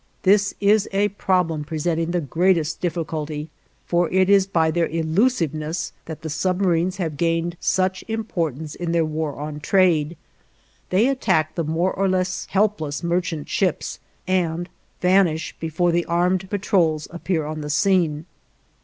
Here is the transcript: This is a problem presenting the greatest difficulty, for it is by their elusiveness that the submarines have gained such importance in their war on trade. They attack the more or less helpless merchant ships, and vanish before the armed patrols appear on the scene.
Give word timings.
This 0.23 0.55
is 0.59 0.89
a 0.93 1.09
problem 1.09 1.63
presenting 1.63 2.09
the 2.09 2.21
greatest 2.21 2.81
difficulty, 2.81 3.51
for 3.85 4.09
it 4.09 4.31
is 4.31 4.47
by 4.47 4.71
their 4.71 4.87
elusiveness 4.87 5.93
that 6.05 6.23
the 6.23 6.27
submarines 6.31 6.97
have 6.97 7.17
gained 7.17 7.55
such 7.59 8.03
importance 8.07 8.73
in 8.73 8.93
their 8.93 9.05
war 9.05 9.35
on 9.35 9.59
trade. 9.59 10.17
They 10.89 11.07
attack 11.07 11.53
the 11.53 11.63
more 11.63 11.93
or 11.93 12.07
less 12.09 12.47
helpless 12.49 13.03
merchant 13.03 13.47
ships, 13.47 13.99
and 14.27 14.69
vanish 15.01 15.55
before 15.59 15.91
the 15.91 16.05
armed 16.05 16.49
patrols 16.49 17.07
appear 17.11 17.45
on 17.45 17.61
the 17.61 17.69
scene. 17.69 18.25